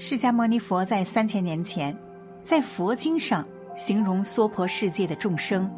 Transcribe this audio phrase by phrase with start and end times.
[0.00, 1.94] 释迦牟尼佛在三千年前，
[2.40, 3.44] 在佛经上
[3.76, 5.68] 形容娑婆世界的众生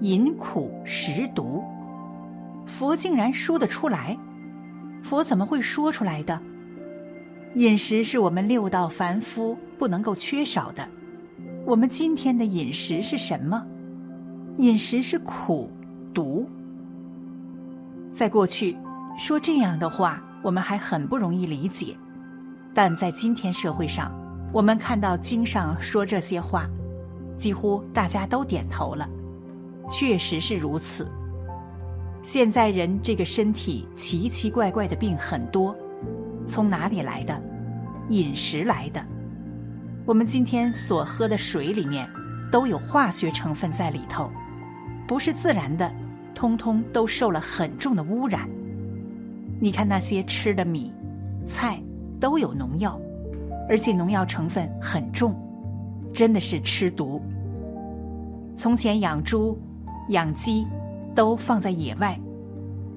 [0.00, 1.62] 饮苦食毒，
[2.66, 4.18] 佛竟然说得出来？
[5.04, 6.36] 佛怎么会说出来的？
[7.54, 10.88] 饮食是我们六道凡夫不能够缺少的。
[11.64, 13.64] 我们今天的饮食是什么？
[14.56, 15.70] 饮食是苦
[16.12, 16.44] 毒。
[18.10, 18.76] 在过去
[19.16, 21.94] 说这样的话，我们还很不容易理解。
[22.74, 24.12] 但在今天社会上，
[24.52, 26.68] 我们看到经上说这些话，
[27.36, 29.08] 几乎大家都点头了。
[29.88, 31.08] 确实是如此。
[32.22, 35.76] 现在人这个身体奇奇怪怪的病很多，
[36.44, 37.40] 从哪里来的？
[38.08, 39.04] 饮食来的。
[40.04, 42.08] 我们今天所喝的水里面
[42.50, 44.30] 都有化学成分在里头，
[45.06, 45.94] 不是自然的，
[46.34, 48.48] 通通都受了很重的污染。
[49.60, 50.92] 你看那些吃的米、
[51.46, 51.80] 菜。
[52.24, 52.98] 都有农药，
[53.68, 55.38] 而且农药成分很重，
[56.10, 57.20] 真的是吃毒。
[58.56, 59.58] 从前养猪、
[60.08, 60.66] 养鸡，
[61.14, 62.18] 都放在野外，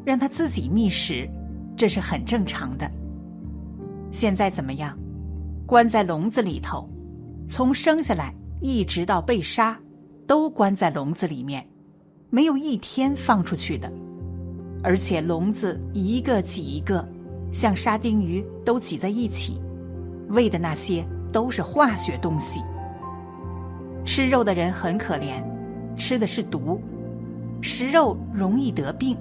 [0.06, 1.30] 让它自己觅食，
[1.76, 2.90] 这是很正常的。
[4.12, 4.98] 现在怎么样？
[5.66, 6.90] 关在笼子里头，
[7.50, 9.78] 从生下来一直到被杀，
[10.26, 11.68] 都关在笼子里面，
[12.30, 13.92] 没有一天放出去的，
[14.82, 17.06] 而且笼子一个挤一个。
[17.52, 19.60] 像沙丁鱼都挤在一起，
[20.30, 22.62] 喂的那些都是化学东西。
[24.06, 25.44] 吃肉的人很可怜，
[25.98, 26.82] 吃的是毒，
[27.62, 29.18] 食肉容易得病。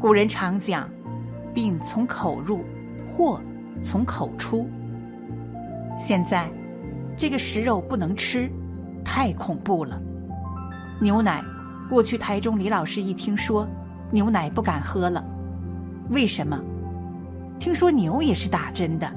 [0.00, 0.88] 古人常讲，
[1.54, 2.60] 病从口入，
[3.06, 3.40] 祸
[3.82, 4.68] 从口出。
[5.98, 6.50] 现在，
[7.16, 8.50] 这个食肉不能吃，
[9.04, 10.02] 太恐怖了。
[11.00, 11.44] 牛奶，
[11.88, 13.68] 过去台中李老师一听说，
[14.10, 15.24] 牛奶不敢喝了，
[16.10, 16.60] 为什么？
[17.62, 19.08] 听说牛也是打针的。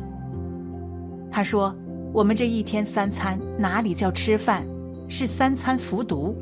[1.32, 1.76] 他说
[2.14, 4.64] ：“我们这一天三餐哪里叫吃饭，
[5.10, 6.38] 是三餐服毒。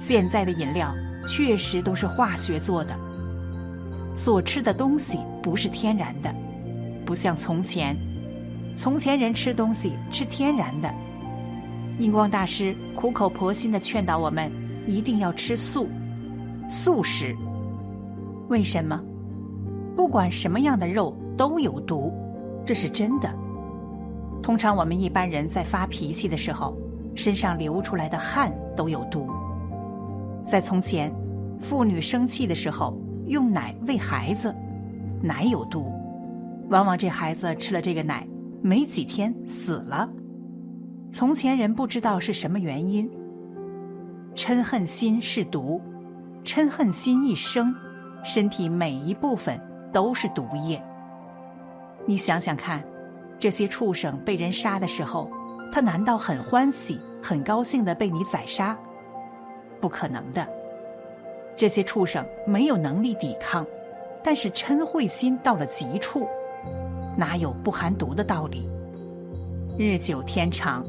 [0.00, 0.94] 现在的饮料
[1.26, 2.98] 确实都是化学做的，
[4.14, 6.34] 所吃的东西不是天然的，
[7.04, 7.94] 不像从前，
[8.74, 10.90] 从前人吃东西吃天然的。
[11.98, 14.50] 印光大师苦口婆心的劝导我们，
[14.86, 15.86] 一定要吃素，
[16.70, 17.36] 素食。
[18.48, 18.98] 为什么？”
[19.98, 22.12] 不管什么样的肉都有毒，
[22.64, 23.28] 这是真的。
[24.40, 26.78] 通常我们一般人在发脾气的时候，
[27.16, 29.28] 身上流出来的汗都有毒。
[30.44, 31.12] 在从前，
[31.60, 34.54] 妇女生气的时候用奶喂孩子，
[35.20, 35.92] 奶有毒，
[36.68, 38.24] 往往这孩子吃了这个奶，
[38.62, 40.08] 没几天死了。
[41.10, 43.10] 从前人不知道是什么原因，
[44.36, 45.80] 嗔恨心是毒，
[46.44, 47.74] 嗔恨心一生，
[48.22, 49.60] 身体每一部分。
[49.92, 50.82] 都是毒液。
[52.06, 52.82] 你想想看，
[53.38, 55.30] 这些畜生被人杀的时候，
[55.70, 58.76] 他难道很欢喜、很高兴的被你宰杀？
[59.80, 60.46] 不可能的。
[61.56, 63.66] 这些畜生没有能力抵抗，
[64.22, 66.26] 但是嗔恚心到了极处，
[67.16, 68.68] 哪有不含毒的道理？
[69.76, 70.84] 日久天长，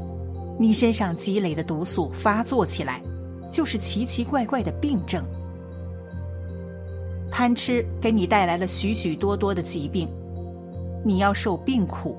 [0.58, 3.02] 你身上积累的毒素发作起来，
[3.52, 5.24] 就是奇奇怪怪的病症。
[7.40, 10.10] 贪吃给你带来了许许多多的疾病，
[11.06, 12.18] 你要受病苦，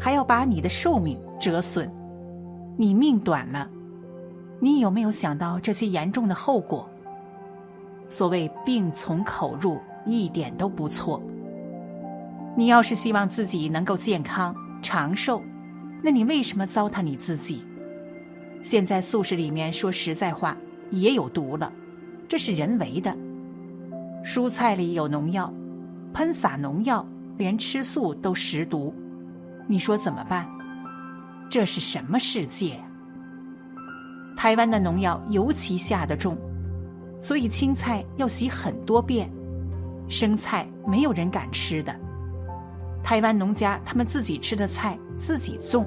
[0.00, 1.86] 还要把你的寿命折损，
[2.74, 3.68] 你命短了，
[4.58, 6.88] 你有没有想到这些严重的后果？
[8.08, 11.22] 所谓病从口入，一点都不错。
[12.56, 15.42] 你要是希望自己能够健康长寿，
[16.02, 17.62] 那你为什么糟蹋你自己？
[18.62, 20.56] 现在素食里面说实在话
[20.90, 21.70] 也有毒了，
[22.26, 23.14] 这是人为的。
[24.24, 25.52] 蔬菜里有农药，
[26.14, 27.06] 喷洒农药，
[27.36, 28.94] 连吃素都食毒，
[29.66, 30.48] 你说怎么办？
[31.50, 32.80] 这是什么世界？
[34.34, 36.38] 台湾的农药尤其下得重，
[37.20, 39.30] 所以青菜要洗很多遍，
[40.08, 41.94] 生菜没有人敢吃的。
[43.02, 45.86] 台湾农家他们自己吃的菜自己种，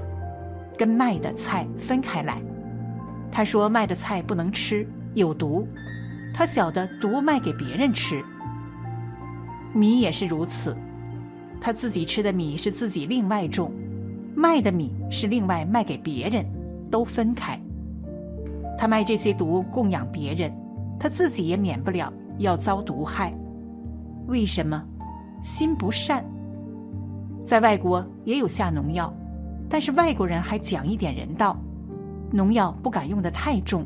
[0.77, 2.39] 跟卖的菜分开来。
[3.31, 5.67] 他说卖的菜不能吃，有毒。
[6.37, 8.23] 他晓得毒卖给别人吃。
[9.73, 10.77] 米也是如此，
[11.59, 13.71] 他自己吃的米是自己另外种，
[14.35, 16.45] 卖的米是另外卖给别人，
[16.91, 17.59] 都分开。
[18.77, 20.53] 他卖这些毒供养别人，
[20.99, 23.33] 他自己也免不了要遭毒害。
[24.27, 24.79] 为什么？
[25.41, 26.23] 心不善。
[27.43, 29.11] 在外国也有下农药，
[29.67, 31.59] 但是外国人还讲一点人道，
[32.31, 33.83] 农药不敢用的太重。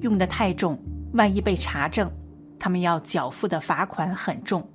[0.00, 0.78] 用的太重，
[1.12, 2.10] 万一被查证，
[2.58, 4.66] 他们要缴付的罚款很重。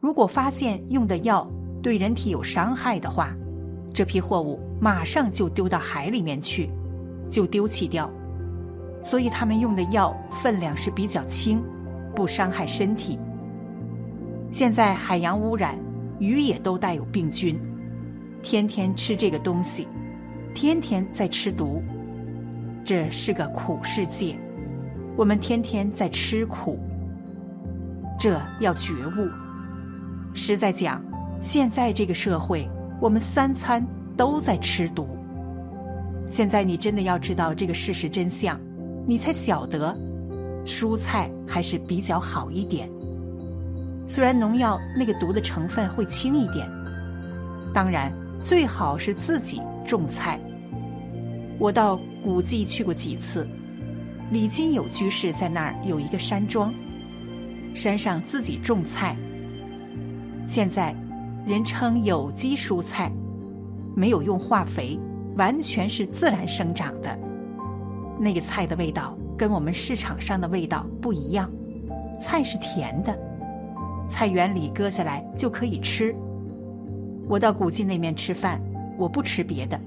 [0.00, 1.48] 如果发现用的药
[1.82, 3.34] 对人体有伤害的话，
[3.92, 6.70] 这批货物马上就丢到海里面去，
[7.30, 8.10] 就丢弃掉。
[9.02, 11.62] 所以他们用的药分量是比较轻，
[12.14, 13.18] 不伤害身体。
[14.52, 15.78] 现在海洋污染，
[16.18, 17.58] 鱼也都带有病菌，
[18.42, 19.88] 天天吃这个东西，
[20.54, 21.82] 天天在吃毒。
[22.84, 24.38] 这是个苦世界，
[25.16, 26.78] 我们天天在吃苦，
[28.18, 29.28] 这要觉悟。
[30.34, 31.02] 实在讲，
[31.40, 32.68] 现在这个社会，
[33.00, 33.84] 我们三餐
[34.14, 35.08] 都在吃毒。
[36.28, 38.60] 现在你真的要知道这个事实真相，
[39.06, 39.96] 你才晓得，
[40.66, 42.86] 蔬菜还是比较好一点。
[44.06, 46.68] 虽然农药那个毒的成分会轻一点，
[47.72, 50.38] 当然最好是自己种菜。
[51.58, 53.48] 我到古迹去过几次，
[54.32, 56.74] 李金友居士在那儿有一个山庄，
[57.72, 59.16] 山上自己种菜。
[60.44, 60.92] 现在
[61.46, 63.12] 人称有机蔬菜，
[63.94, 64.98] 没有用化肥，
[65.36, 67.16] 完全是自然生长的。
[68.18, 71.48] 那个菜的味道跟我们市场上的味道不一样，
[72.20, 73.16] 菜是甜的，
[74.08, 76.12] 菜园里割下来就可以吃。
[77.28, 78.60] 我到古迹那面吃饭，
[78.98, 79.80] 我不吃别的。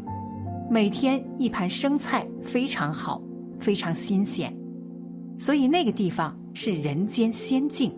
[0.69, 3.21] 每天一盘生菜非常好，
[3.59, 4.55] 非常新鲜，
[5.37, 7.95] 所以那个地方是人间仙境。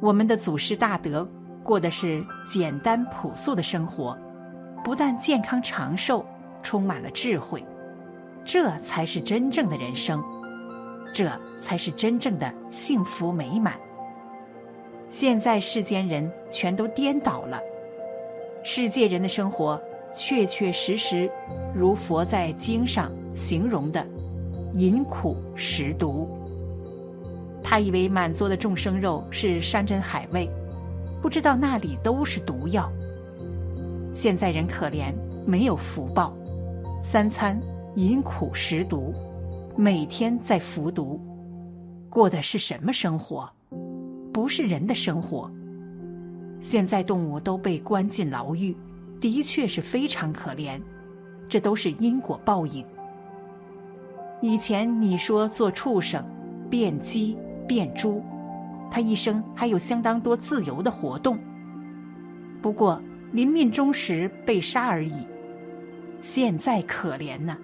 [0.00, 1.28] 我们的祖师大德
[1.62, 4.16] 过的是简单朴素的生活，
[4.82, 6.24] 不但健康长寿，
[6.62, 7.64] 充满了智慧，
[8.44, 10.22] 这才是真正的人生，
[11.12, 11.30] 这
[11.60, 13.74] 才是真正的幸福美满。
[15.10, 17.60] 现在世间人全都颠倒了，
[18.64, 19.80] 世界人的生活。
[20.14, 21.30] 确确实实，
[21.74, 24.06] 如佛在经上形容的，
[24.74, 26.28] 饮苦食毒。
[27.62, 30.50] 他以为满桌的众生肉是山珍海味，
[31.20, 32.90] 不知道那里都是毒药。
[34.12, 35.12] 现在人可怜，
[35.46, 36.34] 没有福报，
[37.02, 37.60] 三餐
[37.96, 39.14] 饮苦食毒，
[39.76, 41.20] 每天在服毒，
[42.10, 43.48] 过的是什么生活？
[44.32, 45.50] 不是人的生活。
[46.60, 48.76] 现在动物都被关进牢狱。
[49.20, 50.80] 的确是非常可怜，
[51.48, 52.84] 这都是因果报应。
[54.42, 56.22] 以前你说做畜生，
[56.68, 58.22] 变鸡变猪，
[58.90, 61.38] 他一生还有相当多自由的活动。
[62.60, 63.00] 不过
[63.30, 65.14] 临命终时被杀而已。
[66.20, 67.56] 现在可怜呐，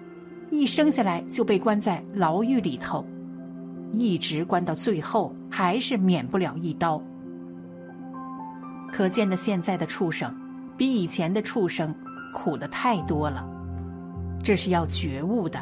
[0.49, 3.05] 一生下来就被关在牢狱里头，
[3.91, 7.01] 一直关到最后，还是免不了一刀。
[8.91, 10.33] 可见的现在的畜生。
[10.77, 11.93] 比以前的畜生
[12.33, 13.45] 苦的太多了，
[14.41, 15.61] 这是要觉悟的，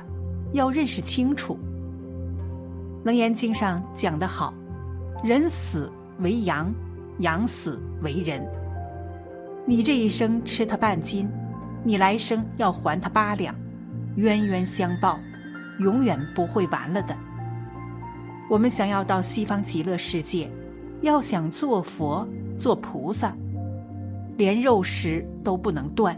[0.54, 1.58] 要认识清楚。
[3.06, 4.54] 《楞严经》上讲得好
[5.24, 6.74] ：“人死为羊，
[7.20, 8.46] 羊死为人。”
[9.66, 11.30] 你这一生吃他半斤，
[11.84, 13.54] 你来生要还他八两，
[14.16, 15.20] 冤冤相报，
[15.80, 17.16] 永远不会完了的。
[18.50, 20.50] 我们想要到西方极乐世界，
[21.02, 22.28] 要想做佛、
[22.58, 23.36] 做菩萨。
[24.38, 26.16] 连肉食都不能断，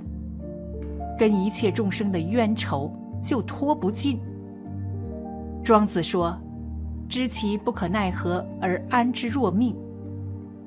[1.18, 4.20] 跟一切众生的冤仇就脱不尽。
[5.64, 6.36] 庄子说
[7.08, 9.76] ：“知其不可奈何而安之若命。”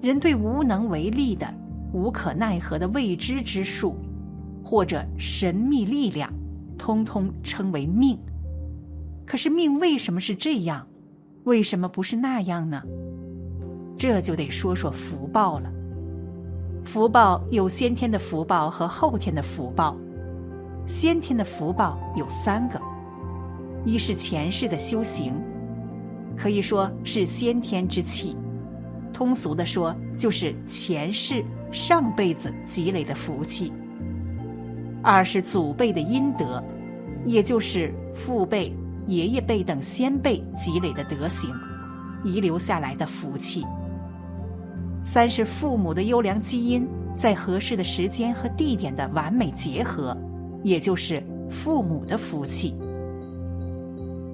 [0.01, 1.47] 人对无能为力的、
[1.93, 3.97] 无可奈何的未知之数，
[4.65, 6.33] 或者神秘力量，
[6.77, 8.19] 通通称为命。
[9.25, 10.87] 可是命为什么是这样？
[11.45, 12.83] 为什么不是那样呢？
[13.97, 15.71] 这就得说说福报了。
[16.85, 19.97] 福报有先天的福报和后天的福报。
[20.87, 22.81] 先天的福报有三个：
[23.85, 25.33] 一是前世的修行，
[26.37, 28.37] 可以说是先天之气；
[29.13, 33.73] 通俗的说，就是前世上辈子积累的福气；
[35.03, 36.63] 二是祖辈的阴德，
[37.25, 38.75] 也就是父辈、
[39.07, 41.51] 爷爷辈等先辈积累的德行，
[42.25, 43.65] 遗留下来的福气。
[45.05, 46.87] 三是父母的优良基因
[47.17, 50.17] 在合适的时间和地点的完美结合，
[50.63, 52.75] 也就是父母的福气。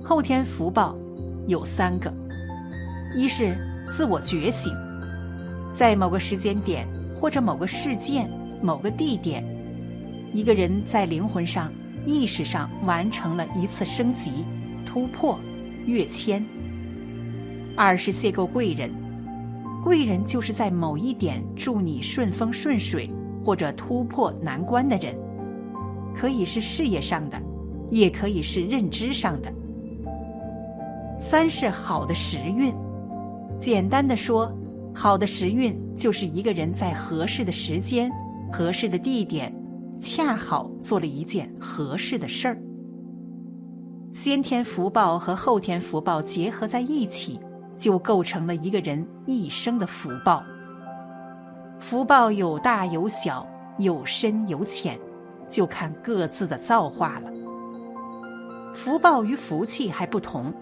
[0.03, 0.97] 后天福报，
[1.47, 2.13] 有三个：
[3.15, 3.57] 一是
[3.89, 4.73] 自我觉醒，
[5.73, 8.31] 在某个时间点或者某个事件、
[8.63, 9.45] 某个地点，
[10.33, 11.73] 一个人在灵魂上、
[12.07, 14.47] 意识上完成了一次升级、
[14.87, 15.39] 突破、
[15.85, 16.43] 跃迁；
[17.77, 18.91] 二是邂逅贵人，
[19.83, 23.11] 贵人就是在某一点助你顺风顺水
[23.45, 25.15] 或者突破难关的人，
[26.19, 27.41] 可以是事业上的，
[27.93, 29.53] 也可以是认知上的。
[31.21, 32.75] 三是好的时运，
[33.57, 34.53] 简单的说，
[34.93, 38.11] 好的时运就是一个人在合适的时间、
[38.53, 39.55] 合适的地点，
[40.01, 42.59] 恰好做了一件合适的事儿。
[44.13, 47.39] 先天福报和后天福报结合在一起，
[47.77, 50.43] 就构成了一个人一生的福报。
[51.79, 53.47] 福报有大有小，
[53.79, 54.99] 有深有浅，
[55.49, 57.33] 就看各自的造化了。
[58.75, 60.53] 福报与福气还不同。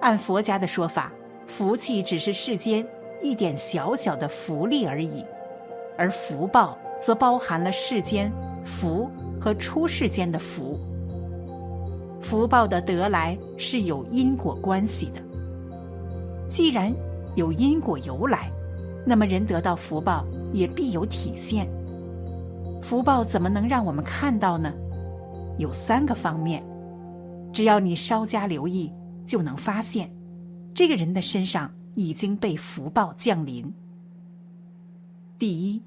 [0.00, 1.12] 按佛家的说法，
[1.46, 2.86] 福气只是世间
[3.22, 5.24] 一点小小的福利而已，
[5.96, 8.30] 而福报则包含了世间
[8.64, 10.78] 福和出世间的福。
[12.20, 15.22] 福报的得来是有因果关系的。
[16.46, 16.92] 既然
[17.34, 18.50] 有因果由来，
[19.06, 21.68] 那么人得到福报也必有体现。
[22.84, 24.70] 福报怎么能让我们看到呢？
[25.58, 26.62] 有三个方面，
[27.50, 28.92] 只要你稍加留意。
[29.24, 30.12] 就能发现，
[30.74, 33.72] 这个人的身上已经被福报降临。
[35.38, 35.82] 第一，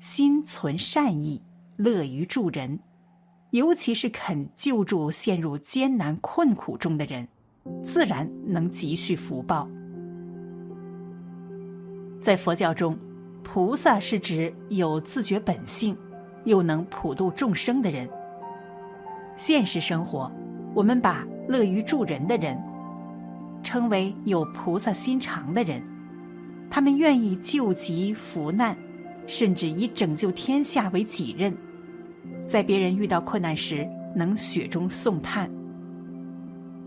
[0.00, 1.40] 心存善意，
[1.76, 2.76] 乐于助人，
[3.50, 7.28] 尤其是肯救助陷入艰难困苦中的人，
[7.80, 9.68] 自然能积蓄福报。
[12.20, 12.98] 在佛教中，
[13.44, 15.96] 菩萨是指有自觉本性，
[16.44, 18.08] 又能普度众生的人。
[19.36, 20.30] 现实生活，
[20.74, 21.24] 我们把。
[21.46, 22.58] 乐于助人的人，
[23.62, 25.82] 称为有菩萨心肠的人。
[26.70, 28.74] 他们愿意救急扶难，
[29.26, 31.54] 甚至以拯救天下为己任。
[32.46, 33.86] 在别人遇到困难时，
[34.16, 35.50] 能雪中送炭。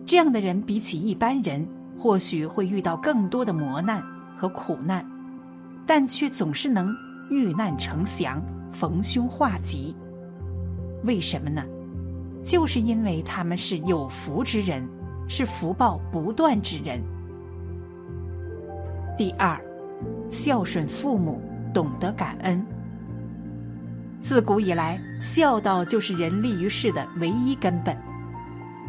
[0.08, 1.64] 这样的人比起一般人，
[1.96, 4.02] 或许会遇到更多的磨难
[4.36, 5.06] 和苦难，
[5.86, 6.92] 但却总是能
[7.30, 9.96] 遇难成祥，逢凶化吉。
[11.04, 11.64] 为什么呢？
[12.44, 14.88] 就是因为他们是有福之人，
[15.28, 17.02] 是福报不断之人。
[19.18, 19.60] 第二，
[20.30, 21.42] 孝顺父母，
[21.74, 22.66] 懂得感恩。
[24.22, 27.98] 自古以来，孝道就是人立于世的唯一根本。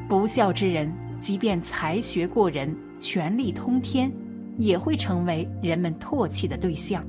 [0.09, 4.11] 不孝之人，即便才学过人、权力通天，
[4.57, 7.05] 也会成为人们唾弃的对象。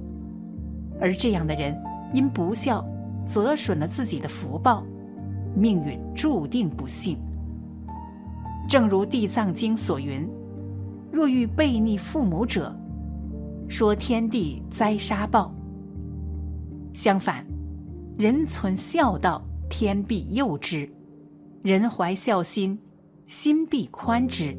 [1.00, 1.76] 而这样的人，
[2.14, 2.86] 因不孝，
[3.26, 4.84] 则损了自己的福报。
[5.56, 7.18] 命运注定不幸。
[8.68, 10.30] 正如《地藏经》所云
[11.12, 12.74] ：“若遇背逆父母者，
[13.68, 15.52] 说天地灾杀报。”
[16.94, 17.46] 相反，
[18.18, 20.88] 人存孝道，天必佑之；
[21.64, 22.78] 人怀孝心，
[23.26, 24.56] 心必宽之。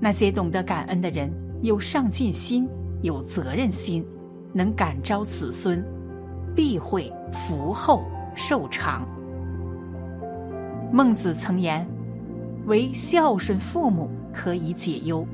[0.00, 2.68] 那些懂得感恩的人，有上进心，
[3.02, 4.04] 有责任心，
[4.52, 5.82] 能感召子孙，
[6.58, 8.02] 必会福厚
[8.34, 9.06] 寿长。
[10.90, 11.86] 孟子曾言
[12.66, 15.24] ：“唯孝顺父母可以解忧。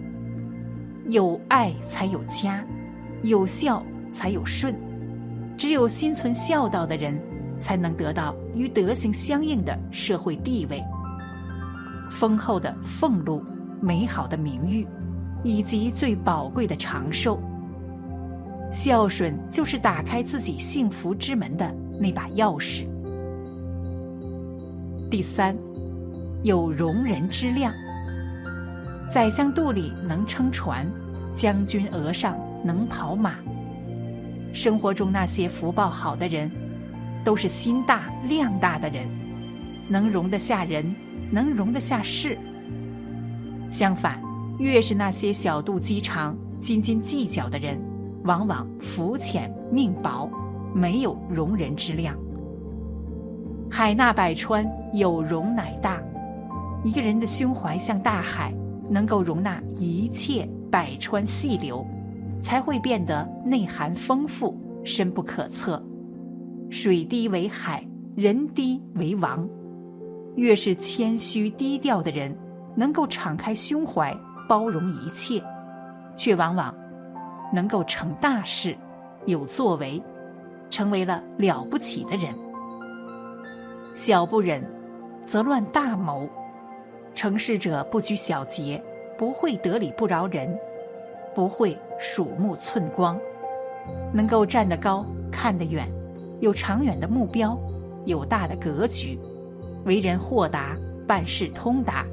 [1.07, 2.62] 有爱才有家，
[3.23, 4.76] 有孝才有顺。
[5.57, 7.19] 只有心存孝道的人，
[7.59, 10.85] 才能得到与德行相应的社会地位、
[12.11, 13.43] 丰厚的俸禄、
[13.81, 14.87] 美好的名誉，
[15.43, 17.40] 以及最宝贵的长寿。
[18.75, 22.85] 孝顺就是打开自己幸福之门的那把钥匙。”
[25.09, 25.57] 第三，
[26.43, 27.73] 有容人之量。
[29.09, 30.85] 宰相肚里能撑船，
[31.33, 33.37] 将军额上能跑马。
[34.52, 36.50] 生活中那些福报好的人，
[37.23, 39.09] 都是心大量大的人，
[39.88, 40.93] 能容得下人，
[41.31, 42.37] 能容得下事。
[43.71, 44.21] 相反，
[44.59, 47.78] 越是那些小肚鸡肠、斤斤计较的人，
[48.25, 50.31] 往往肤浅命薄，
[50.75, 52.16] 没有容人之量。
[53.71, 56.02] 海纳百川，有容乃大。
[56.83, 58.54] 一个人的胸怀像大海，
[58.88, 61.87] 能够容纳一切百川细流，
[62.40, 65.83] 才会变得内涵丰富、深不可测。
[66.71, 69.47] 水低为海，人低为王。
[70.37, 72.37] 越是谦虚低调的人，
[72.75, 74.16] 能够敞开胸怀，
[74.49, 75.43] 包容一切，
[76.16, 76.75] 却往往
[77.52, 78.76] 能够成大事，
[79.26, 80.02] 有作为，
[80.70, 82.34] 成为了了不起的人。
[83.94, 84.62] 小不忍，
[85.26, 86.28] 则乱大谋。
[87.14, 88.82] 成事者不拘小节，
[89.16, 90.58] 不会得理不饶人，
[91.32, 93.16] 不会鼠目寸光，
[94.12, 95.88] 能够站得高、看得远，
[96.40, 97.56] 有长远的目标，
[98.04, 99.16] 有大的格局，
[99.84, 102.04] 为人豁达，办事通达，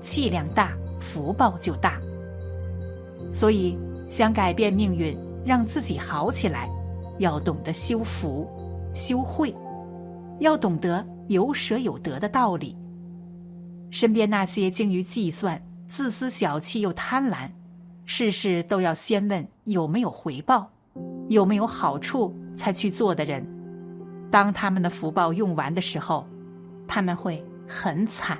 [0.00, 2.00] 气量大，福报就大。
[3.30, 3.78] 所以，
[4.08, 6.68] 想改变命运，让自己好起来，
[7.18, 8.48] 要懂得修福、
[8.94, 9.54] 修慧，
[10.38, 12.76] 要懂得有舍有得的道理。
[13.90, 17.48] 身边那些精于计算、自私小气又贪婪，
[18.04, 20.70] 事事都要先问有没有回报、
[21.28, 23.46] 有没有好处才去做的人，
[24.30, 26.26] 当他们的福报用完的时候，
[26.86, 28.38] 他们会很惨。